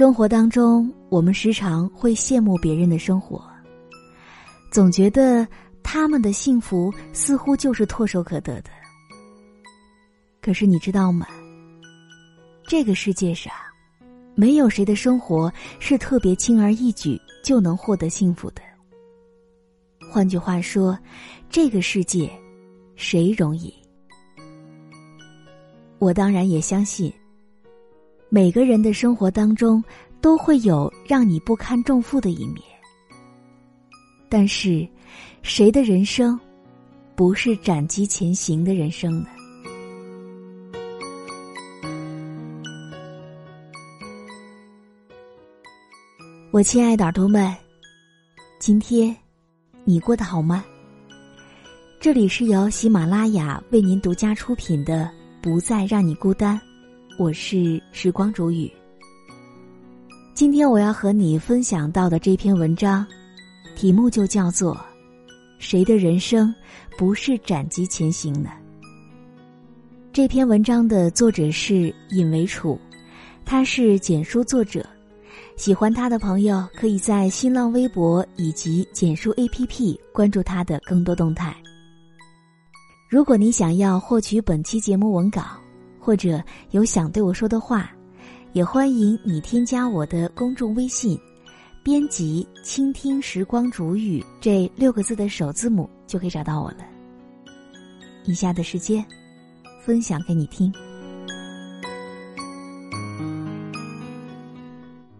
[0.00, 3.44] 生活当中，我们时常会羡慕别人的生活，
[4.72, 5.46] 总觉得
[5.82, 8.70] 他们的幸福似乎就是唾手可得的。
[10.40, 11.26] 可是你知道吗？
[12.66, 13.52] 这个世界上，
[14.34, 18.62] 没有谁的生活是特别轻而易举就能获得幸福的。
[20.10, 20.98] 换句话说，
[21.50, 22.32] 这个世界，
[22.96, 23.70] 谁容易？
[25.98, 27.12] 我当然也相信。
[28.32, 29.82] 每个人的生活当中
[30.20, 32.62] 都会有让你不堪重负的一面，
[34.28, 34.88] 但是，
[35.42, 36.38] 谁的人生
[37.16, 39.26] 不是斩棘前行的人生呢？
[46.52, 47.52] 我亲爱的耳朵们，
[48.60, 49.16] 今天
[49.82, 50.64] 你过得好吗？
[51.98, 55.04] 这里是由喜马拉雅为您独家出品的
[55.42, 56.56] 《不再让你孤单》。
[57.20, 58.72] 我是时光煮雨。
[60.32, 63.06] 今天我要和你分享到的这篇文章，
[63.76, 64.74] 题目就叫做
[65.58, 66.50] 《谁的人生
[66.96, 68.48] 不是斩棘前行呢》。
[70.14, 72.80] 这篇文章的作者是尹维楚，
[73.44, 74.82] 他是简书作者。
[75.56, 81.54] 喜欢他的朋友可以在新浪微博以及简书 APP 关注他的更多动态。
[83.10, 85.42] 如果你想要获取本期节目文稿。
[86.00, 87.92] 或者有想对我说的话，
[88.52, 91.16] 也欢迎你添加我的公众微信，
[91.84, 96.78] 编辑“倾听时光煮雨”这六个字的首字母，就可以找到我了。
[98.24, 99.04] 以下的时间，
[99.84, 100.72] 分享给你听。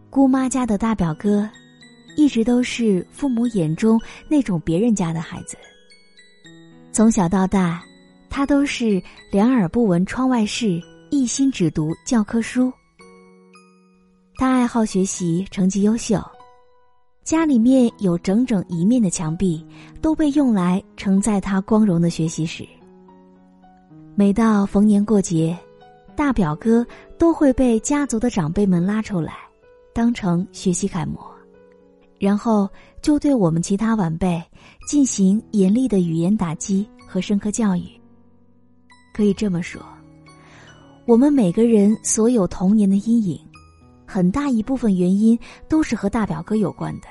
[0.09, 1.49] 姑妈家的大表哥，
[2.17, 5.57] 一直都是父母眼中那种别人家的孩子，
[6.91, 7.83] 从小到大。
[8.31, 10.81] 他都是两耳不闻窗外事，
[11.11, 12.73] 一心只读教科书。
[14.37, 16.19] 他爱好学习，成绩优秀，
[17.25, 19.67] 家里面有整整一面的墙壁
[20.01, 22.67] 都被用来承载他光荣的学习史。
[24.15, 25.59] 每到逢年过节，
[26.15, 26.87] 大表哥
[27.19, 29.35] 都会被家族的长辈们拉出来，
[29.93, 31.21] 当成学习楷模，
[32.19, 32.69] 然后
[33.03, 34.41] 就对我们其他晚辈
[34.87, 38.00] 进行严厉的语言打击和深刻教育。
[39.21, 39.83] 可以这么说，
[41.05, 43.39] 我们每个人所有童年的阴影，
[44.07, 45.39] 很大一部分原因
[45.69, 47.07] 都是和大表哥有关的。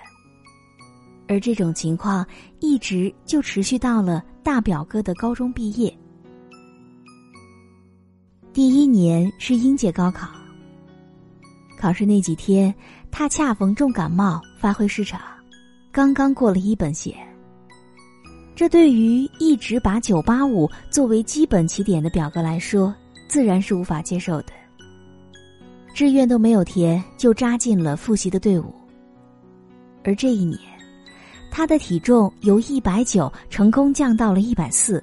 [1.27, 2.25] 而这种情况
[2.61, 5.95] 一直就持续到了大表哥的高中毕业。
[8.53, 10.29] 第一年是应届高考，
[11.77, 12.73] 考试那几天，
[13.11, 15.21] 他恰逢重感冒，发挥失常，
[15.91, 17.28] 刚刚过了一本线。
[18.59, 22.93] 这对于一直把九八五作为基本起点的表哥来说，
[23.25, 24.47] 自然是无法接受的。
[25.93, 28.75] 志愿都没有填，就扎进了复习的队伍。
[30.03, 30.59] 而这一年，
[31.49, 35.01] 他的体重由一百九成功降到了一百四，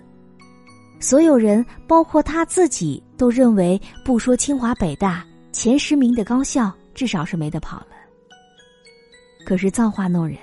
[1.00, 7.86] 所有人，包括他自己，都认为不说清华北大前十名的高校，至少是没得跑了。
[9.46, 10.36] 可是造化弄人，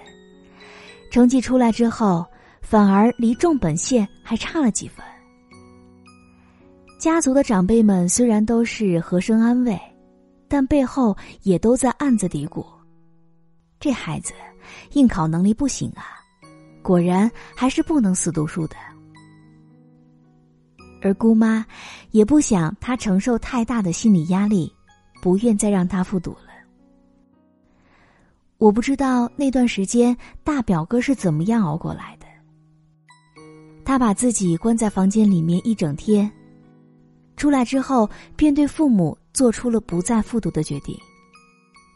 [1.12, 2.25] 成绩出来之后。
[2.63, 5.06] 反而离重本线还差了几分。
[6.97, 9.79] 家族的长辈们虽然都是和声安慰，
[10.47, 12.66] 但背后也都在暗自嘀咕
[13.78, 14.34] ：“这孩子
[14.94, 16.18] 应考能力不行啊，
[16.81, 18.75] 果然还是不能死读书的。”
[21.01, 21.66] 而姑妈
[22.12, 24.74] 也不想他承受太大的心理压力，
[25.22, 26.53] 不愿再让他复读了。
[28.57, 32.23] 我不知道那段时间大表哥是怎么样熬过来的。
[33.86, 36.32] 他把自己关在房间里面一整天，
[37.36, 40.98] 出来之后便对父母做出了不再复读的决定，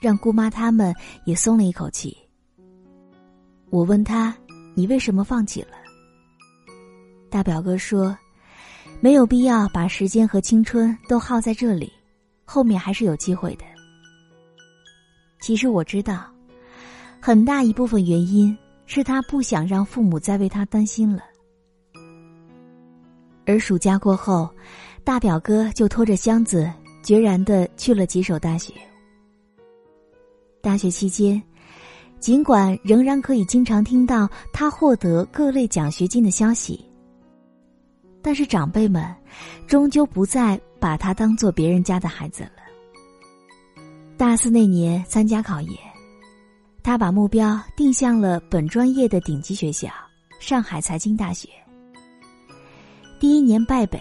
[0.02, 0.94] 让姑妈他们
[1.26, 2.16] 也松了一口气。
[3.70, 4.36] 我问他
[4.76, 5.70] ：“你为什么放弃了？”
[7.30, 8.18] 大表哥说
[9.00, 11.92] ：“没有必要把时间和青春都耗在这里，
[12.46, 13.64] 后面还是有机会的。”
[15.40, 16.26] 其实我知道，
[17.22, 21.24] 很大一部分原因是他不想让父母再为他担心了。
[23.48, 24.48] 而暑假过后，
[25.06, 26.70] 大表哥就拖着箱子，
[27.02, 28.74] 决然的去了几所大学。
[30.62, 31.42] 大学期间，
[32.20, 36.84] 尽管仍然可以经常听到他获得各类奖学金的消息，
[38.22, 39.16] 但是长辈们
[39.66, 42.52] 终究不再把他当做别人家的孩子了。
[44.18, 45.72] 大四那年参加考研，
[46.84, 49.88] 他把目标定向了本专业的顶级学校——
[50.38, 51.48] 上海财经大学。
[53.20, 54.00] 第一年败北，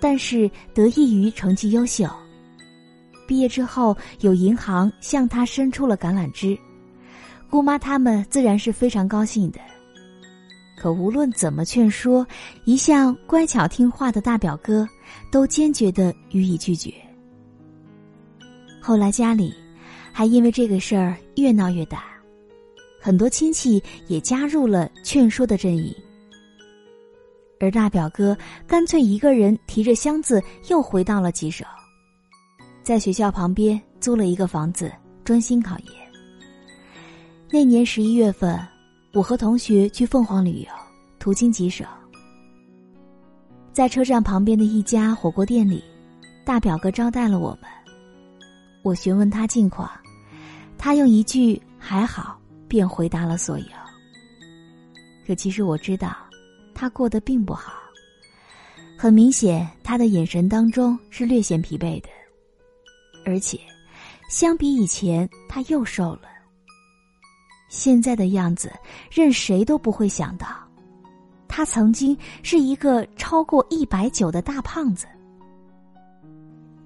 [0.00, 2.06] 但是得益于成绩优秀。
[3.26, 6.56] 毕业之后有银行向他伸出了橄榄枝，
[7.50, 9.58] 姑妈他们自然是非常高兴的。
[10.78, 12.24] 可无论怎么劝说，
[12.66, 14.86] 一向乖巧听话的大表哥
[15.32, 16.92] 都坚决的予以拒绝。
[18.80, 19.52] 后来家里
[20.12, 22.04] 还因为这个事儿越闹越大，
[23.00, 25.92] 很多亲戚也加入了劝说的阵营。
[27.58, 28.36] 而大表哥
[28.66, 31.64] 干脆一个人提着箱子又回到了吉首，
[32.82, 34.92] 在学校旁边租了一个房子，
[35.24, 35.88] 专心考研。
[37.50, 38.60] 那年十一月份，
[39.14, 40.68] 我和同学去凤凰旅游，
[41.18, 41.84] 途经吉首，
[43.72, 45.82] 在车站旁边的一家火锅店里，
[46.44, 47.62] 大表哥招待了我们。
[48.82, 49.90] 我询问他近况，
[50.76, 52.38] 他用一句“还好”
[52.68, 53.66] 便回答了所有。
[55.26, 56.25] 可其实我知道。
[56.78, 57.72] 他过得并不好，
[58.98, 62.08] 很明显，他的眼神当中是略显疲惫的，
[63.24, 63.58] 而且，
[64.28, 66.28] 相比以前，他又瘦了。
[67.70, 68.70] 现在的样子，
[69.10, 70.46] 任谁都不会想到，
[71.48, 75.06] 他曾经是一个超过一百九的大胖子。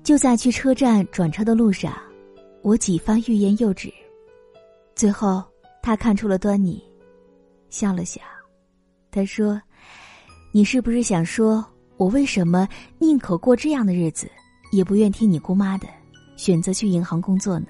[0.04, 2.00] 就在去车站转车的路上，
[2.62, 3.92] 我几番欲言又止，
[4.94, 5.42] 最后
[5.82, 6.80] 他看出了端倪，
[7.70, 8.20] 笑了笑，
[9.10, 9.60] 他说。
[10.52, 11.64] 你是不是想说，
[11.96, 12.68] 我为什么
[12.98, 14.28] 宁可过这样的日子，
[14.72, 15.86] 也不愿听你姑妈的，
[16.36, 17.66] 选择去银行工作呢？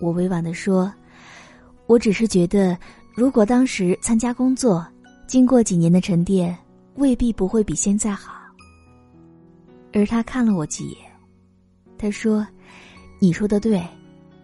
[0.00, 0.90] 我委婉的说，
[1.86, 2.78] 我只是觉得，
[3.14, 4.86] 如果当时参加工作，
[5.26, 6.56] 经过几年的沉淀，
[6.94, 8.32] 未必不会比现在好。
[9.92, 10.98] 而他看了我几眼，
[11.98, 12.46] 他说
[13.20, 13.86] ：“你说的对，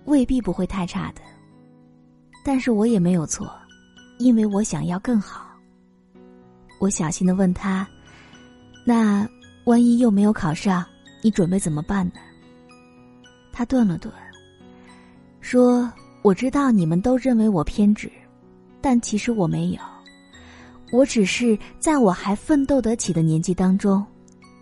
[0.04, 1.22] 未必不会太差的。
[2.44, 3.50] 但是我也没有错，
[4.18, 5.48] 因为我想要更好。”
[6.82, 7.86] 我小心的问他
[8.84, 9.24] ：“那
[9.66, 10.84] 万一又没有考上，
[11.22, 12.14] 你准备怎么办呢？”
[13.54, 14.12] 他顿了顿，
[15.40, 15.88] 说
[16.22, 18.10] ：“我知道你们都认为我偏执，
[18.80, 19.78] 但其实我没有。
[20.90, 24.04] 我只是在我还奋斗得起的年纪当中，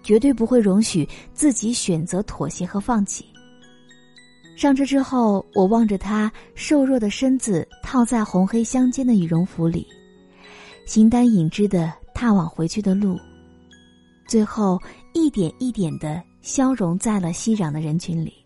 [0.03, 3.25] 绝对不会容许自己选择妥协和放弃。”
[4.57, 9.87] 上车之后，我望着他瘦弱的身子套在红黑相间的羽绒服里，
[10.85, 11.91] 形单影只的。
[12.21, 13.19] 踏往回去的路，
[14.27, 14.79] 最后
[15.15, 18.45] 一点一点的消融在了熙攘的人群里。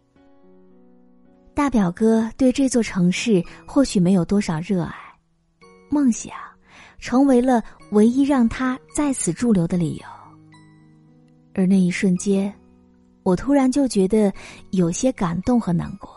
[1.55, 4.94] 大表哥对这座城市或许没有多少热爱，
[5.91, 6.32] 梦想
[7.00, 7.61] 成为了
[7.91, 10.06] 唯一让他在此驻留的理由。
[11.53, 12.55] 而那一瞬间，
[13.25, 14.32] 我突然就觉得
[14.71, 16.15] 有些感动和难过。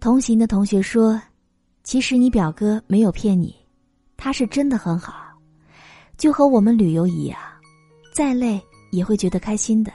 [0.00, 1.20] 同行的同学说
[1.84, 3.54] ：“其实你表哥没有骗你，
[4.16, 5.24] 他是真的很好。”
[6.18, 7.38] 就和我们旅游一样，
[8.12, 8.60] 再累
[8.90, 9.92] 也会觉得开心的。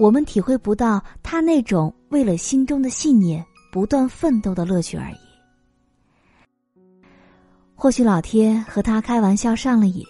[0.00, 5.16] 我们体会不到他那种为了心中的信念不断奋斗的乐趣而已。
[7.76, 10.04] 或许老天和他开玩笑上了瘾，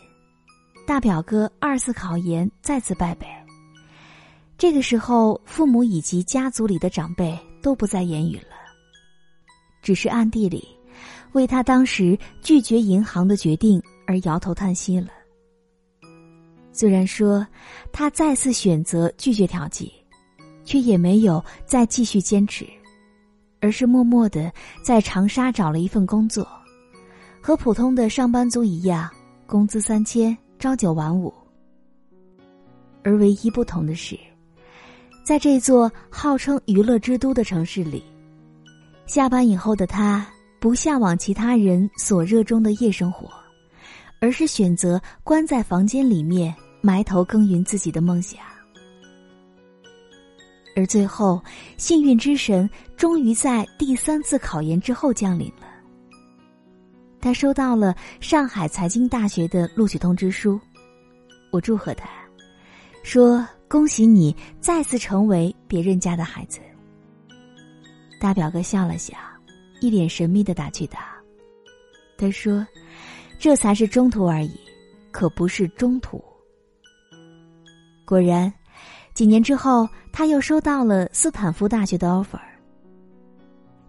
[0.86, 3.26] 大表哥二次考研再次败北。
[4.56, 8.56] 这个时候，父母以及家族里的长辈都不再言语了，
[9.82, 10.66] 只是暗地里
[11.32, 13.82] 为他当时拒绝银行的决定。
[14.06, 15.08] 而摇头叹息了。
[16.72, 17.46] 虽然说
[17.92, 19.92] 他再次选择拒绝调剂，
[20.64, 22.66] 却也没有再继续坚持，
[23.60, 24.50] 而是默默的
[24.82, 26.48] 在长沙找了一份工作，
[27.42, 29.10] 和普通的上班族一样，
[29.46, 31.32] 工资三千，朝九晚五。
[33.04, 34.18] 而唯一不同的是，
[35.24, 38.02] 在这座号称娱乐之都的城市里，
[39.04, 40.26] 下班以后的他
[40.58, 43.41] 不向往其他人所热衷的夜生活。
[44.22, 48.40] 而是选择关在房间里面埋头耕耘自己的梦想，
[50.76, 51.42] 而最后
[51.76, 55.66] 幸运之神终于在第三次考研之后降临了。
[57.20, 60.60] 他收到了上海财经大学的录取通知书，
[61.50, 62.08] 我祝贺他，
[63.02, 66.60] 说恭喜你再次成为别人家的孩子。
[68.20, 69.16] 大表哥笑了笑，
[69.80, 71.00] 一脸神秘的打趣道
[72.16, 72.64] ：“他说。”
[73.42, 74.52] 这才是中途而已，
[75.10, 76.22] 可不是中途。
[78.04, 78.52] 果然，
[79.14, 82.38] 几年之后，他又收到了斯坦福大学的 offer。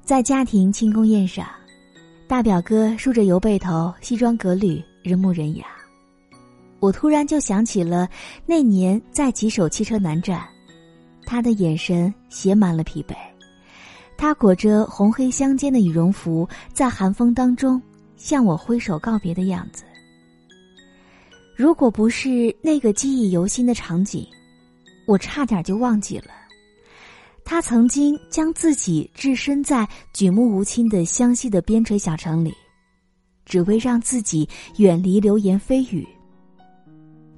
[0.01, 1.45] 在家庭庆功宴上，
[2.27, 5.67] 大表哥梳着油背头，西装革履，人模人样。
[6.79, 8.10] 我突然就想起了
[8.48, 10.43] 那年在吉首汽车南站，
[11.27, 13.13] 他的眼神写满了疲惫，
[14.17, 17.79] 他裹着红黑相间的羽绒服，在寒风当中。
[18.24, 19.84] 向我挥手告别的样子。
[21.53, 24.25] 如果不是那个记忆犹新的场景，
[25.06, 26.32] 我差点就忘记了
[27.44, 32.53] 他曾经将自己置身在举目无亲的湘西的边陲小城里，
[33.46, 36.08] 只为让自己远离流言蜚语。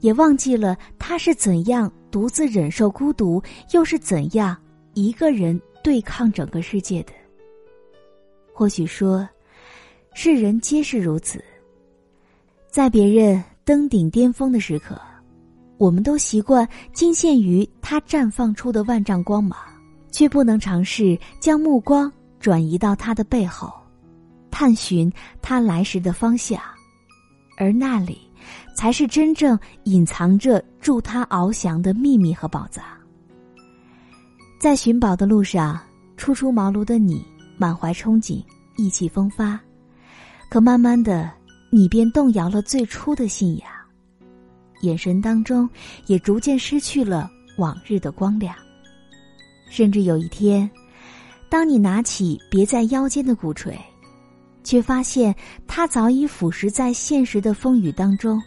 [0.02, 3.42] 也忘记了他是怎样独自忍受孤独，
[3.74, 4.56] 又是怎样
[4.94, 7.12] 一个人对抗整个世界的。
[8.54, 9.28] 或许说，
[10.18, 11.44] 世人皆是如此。
[12.72, 15.00] 在别人登顶巅峰的时刻，
[15.78, 19.60] 我们都习惯惊羡于他绽放出的万丈光芒。
[20.16, 23.74] 却不能尝试将目光转移到他的背后，
[24.50, 26.58] 探寻他来时的方向，
[27.58, 28.22] 而那里
[28.78, 32.82] 才是真正隐藏着助他翱翔的秘密和宝藏。
[34.58, 35.78] 在寻宝的路上，
[36.16, 37.22] 初出茅庐的你
[37.58, 38.42] 满怀憧憬，
[38.78, 39.60] 意气风发，
[40.56, 41.30] 可慢慢的，
[41.70, 43.70] 你便动摇了最初的信仰，
[44.84, 45.70] 眼神当中
[46.06, 48.56] 也逐渐失去了往日的光亮。
[49.70, 50.72] 甚至有一天，
[51.50, 53.78] 当你拿起别在腰间的鼓槌，
[54.64, 55.36] 却发现
[55.68, 58.42] 它早已腐蚀在现实的风雨当中。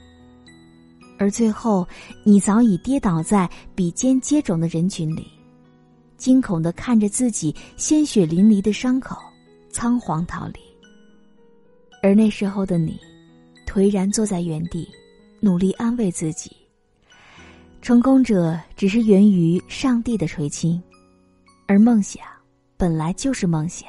[1.18, 1.86] 而最后，
[2.24, 5.26] 你早已跌倒在比肩接踵的人群里，
[6.16, 9.14] 惊恐的看着自己鲜血淋漓的伤口，
[9.70, 10.67] 仓皇逃离。
[12.02, 12.98] 而那时候的你，
[13.66, 14.88] 颓然坐在原地，
[15.40, 16.56] 努力安慰自己：
[17.82, 20.80] 成功者只是源于上帝的垂青。
[21.66, 22.22] 而梦想
[22.76, 23.88] 本来就是梦想，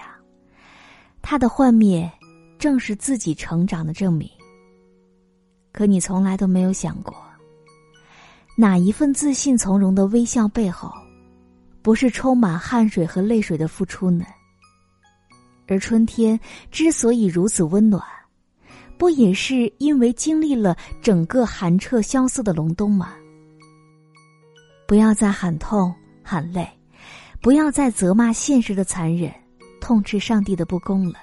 [1.22, 2.12] 它的幻灭
[2.58, 4.30] 正是自己成长的证明。
[5.72, 7.16] 可你从来都没有想过，
[8.58, 10.92] 哪一份自信从容的微笑背后，
[11.82, 14.26] 不是充满汗水和泪水的付出呢？
[15.70, 16.38] 而春天
[16.72, 18.04] 之所以如此温暖，
[18.98, 23.14] 不也是因为经历了整个寒彻萧瑟的隆冬吗？
[24.88, 26.68] 不要再喊痛喊累。
[27.42, 29.34] 不要再责骂现实的残忍，
[29.80, 31.20] 痛斥上帝的不公了。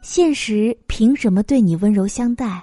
[0.00, 2.62] 现实凭什么对你温柔相待，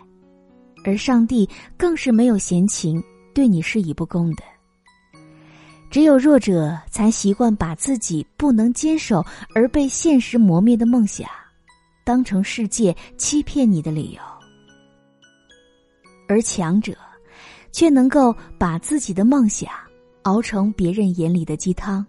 [0.83, 1.47] 而上帝
[1.77, 2.99] 更是没有闲情
[3.35, 4.41] 对你施以不公的？
[5.91, 11.29] 只有弱者才习惯把自己不能坚守而被现实磨灭的梦想，
[12.05, 14.21] 当成世界欺骗你的理由，
[16.29, 16.93] 而强者，
[17.73, 19.69] 却能够把自己的梦想。
[20.23, 22.05] 熬成别人眼里的鸡汤。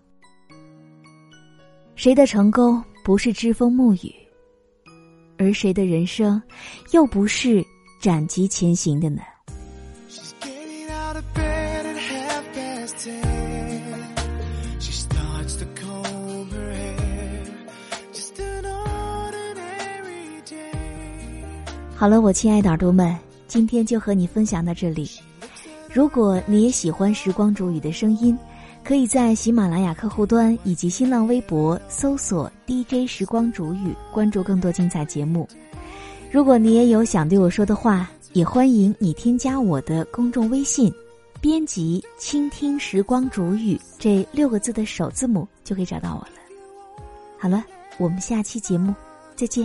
[1.96, 4.14] 谁的成功不是栉风沐雨，
[5.38, 6.40] 而谁的人生
[6.90, 7.64] 又不是
[7.98, 9.22] 斩棘前行的呢？
[22.02, 23.16] 好了，我亲爱的耳朵们，
[23.47, 25.09] 今天就和你分享到这里。
[25.88, 28.37] 如果你也喜欢时光煮雨的声音，
[28.82, 35.49] 可以在喜马拉雅客户端以及新浪微博搜索 DJ 时光煮雨，关注更多精彩节目。
[36.32, 40.92] 如果你也有想对我说的话，也欢迎你添加我的公众微信，
[41.40, 46.32] 编辑“倾听时光煮雨”这六个字的首字母，就可以找到我了。
[47.38, 47.64] 好了，
[47.97, 48.92] 我们下期节目
[49.37, 49.64] 再见。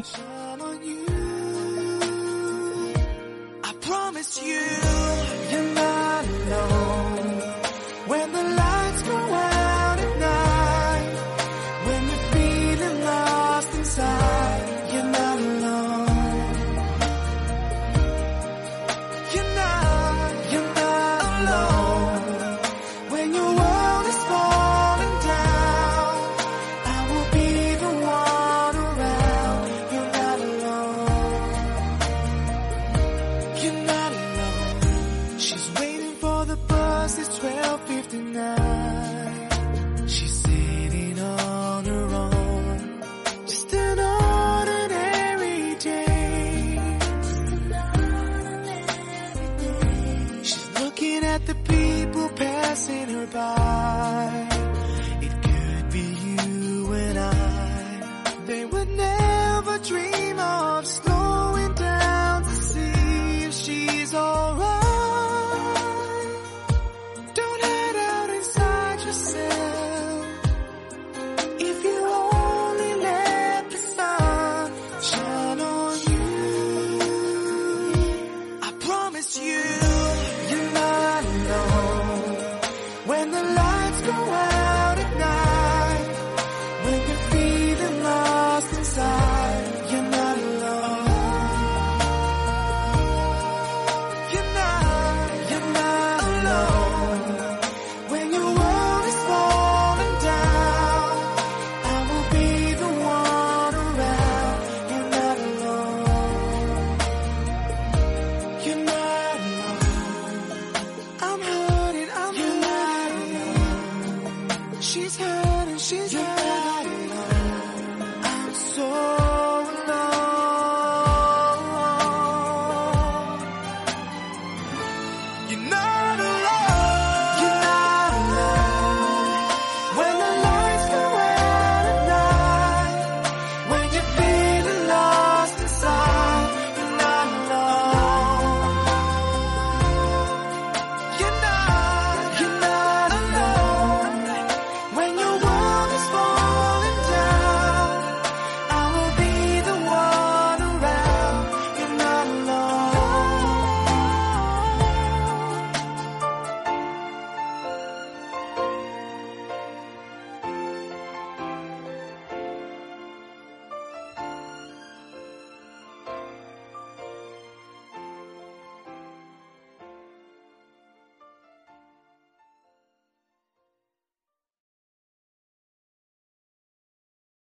[116.06, 116.47] Yeah.